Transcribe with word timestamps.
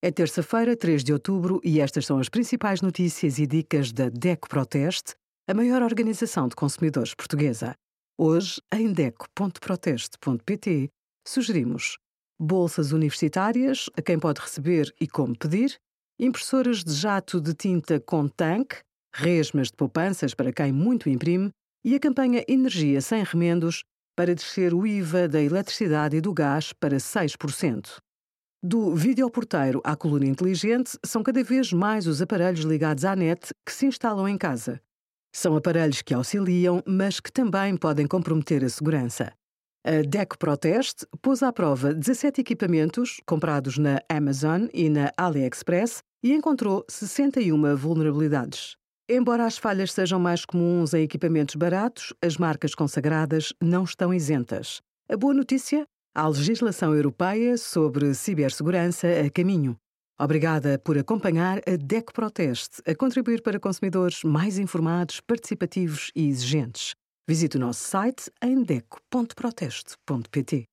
É 0.00 0.12
terça-feira, 0.12 0.76
3 0.76 1.02
de 1.02 1.12
outubro, 1.12 1.60
e 1.64 1.80
estas 1.80 2.06
são 2.06 2.20
as 2.20 2.28
principais 2.28 2.80
notícias 2.80 3.40
e 3.40 3.48
dicas 3.48 3.90
da 3.90 4.08
DECO 4.08 4.48
Proteste, 4.48 5.16
a 5.48 5.52
maior 5.52 5.82
organização 5.82 6.46
de 6.46 6.54
consumidores 6.54 7.14
portuguesa. 7.14 7.74
Hoje, 8.16 8.62
em 8.72 8.92
DECO.proteste.pt, 8.92 10.88
sugerimos 11.26 11.98
bolsas 12.40 12.92
universitárias 12.92 13.90
a 13.96 14.02
quem 14.02 14.20
pode 14.20 14.40
receber 14.40 14.94
e 15.00 15.08
como 15.08 15.36
pedir, 15.36 15.76
impressoras 16.16 16.84
de 16.84 16.92
jato 16.92 17.40
de 17.40 17.52
tinta 17.52 17.98
com 17.98 18.28
tanque, 18.28 18.76
resmas 19.12 19.66
de 19.66 19.76
poupanças 19.76 20.32
para 20.32 20.52
quem 20.52 20.70
muito 20.70 21.08
imprime 21.08 21.50
e 21.84 21.96
a 21.96 21.98
campanha 21.98 22.44
Energia 22.46 23.00
Sem 23.00 23.24
Remendos 23.24 23.82
para 24.16 24.32
descer 24.32 24.72
o 24.72 24.86
IVA 24.86 25.26
da 25.26 25.42
eletricidade 25.42 26.16
e 26.16 26.20
do 26.20 26.32
gás 26.32 26.72
para 26.72 26.98
6%. 26.98 27.98
Do 28.62 28.92
videoporteiro 28.92 29.80
à 29.84 29.94
coluna 29.94 30.26
inteligente, 30.26 30.98
são 31.06 31.22
cada 31.22 31.44
vez 31.44 31.72
mais 31.72 32.08
os 32.08 32.20
aparelhos 32.20 32.64
ligados 32.64 33.04
à 33.04 33.14
net 33.14 33.54
que 33.64 33.72
se 33.72 33.86
instalam 33.86 34.28
em 34.28 34.36
casa. 34.36 34.80
São 35.32 35.54
aparelhos 35.54 36.02
que 36.02 36.12
auxiliam, 36.12 36.82
mas 36.84 37.20
que 37.20 37.30
também 37.30 37.76
podem 37.76 38.04
comprometer 38.04 38.64
a 38.64 38.68
segurança. 38.68 39.32
A 39.86 40.02
DECO 40.02 40.36
Proteste 40.36 41.06
pôs 41.22 41.40
à 41.40 41.52
prova 41.52 41.94
17 41.94 42.40
equipamentos 42.40 43.20
comprados 43.24 43.78
na 43.78 44.00
Amazon 44.08 44.66
e 44.74 44.90
na 44.90 45.12
AliExpress 45.16 46.02
e 46.20 46.32
encontrou 46.32 46.84
61 46.90 47.76
vulnerabilidades. 47.76 48.74
Embora 49.08 49.46
as 49.46 49.56
falhas 49.56 49.92
sejam 49.92 50.18
mais 50.18 50.44
comuns 50.44 50.94
em 50.94 51.04
equipamentos 51.04 51.54
baratos, 51.54 52.12
as 52.20 52.36
marcas 52.36 52.74
consagradas 52.74 53.52
não 53.62 53.84
estão 53.84 54.12
isentas. 54.12 54.80
A 55.08 55.16
boa 55.16 55.32
notícia 55.32 55.86
à 56.18 56.26
legislação 56.26 56.96
europeia 56.96 57.56
sobre 57.56 58.12
cibersegurança 58.12 59.06
a 59.06 59.30
caminho. 59.30 59.76
Obrigada 60.20 60.76
por 60.76 60.98
acompanhar 60.98 61.58
a 61.58 61.76
DECO 61.76 62.12
Proteste, 62.12 62.82
a 62.84 62.92
contribuir 62.92 63.40
para 63.40 63.60
consumidores 63.60 64.24
mais 64.24 64.58
informados, 64.58 65.20
participativos 65.20 66.10
e 66.16 66.26
exigentes. 66.26 66.96
Visite 67.28 67.56
o 67.56 67.60
nosso 67.60 67.84
site 67.84 68.28
em 68.42 68.64
deco.proteste.pt. 68.64 70.64